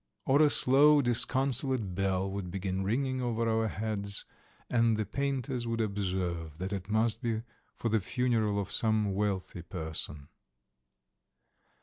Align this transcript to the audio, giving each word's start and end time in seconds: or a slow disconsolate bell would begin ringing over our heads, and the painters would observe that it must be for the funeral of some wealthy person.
or 0.25 0.41
a 0.41 0.49
slow 0.49 0.99
disconsolate 0.99 1.93
bell 1.93 2.27
would 2.27 2.49
begin 2.49 2.83
ringing 2.83 3.21
over 3.21 3.47
our 3.47 3.67
heads, 3.67 4.25
and 4.67 4.97
the 4.97 5.05
painters 5.05 5.67
would 5.67 5.79
observe 5.79 6.57
that 6.57 6.73
it 6.73 6.89
must 6.89 7.21
be 7.21 7.43
for 7.75 7.89
the 7.89 7.99
funeral 7.99 8.59
of 8.59 8.71
some 8.71 9.13
wealthy 9.13 9.61
person. 9.61 10.27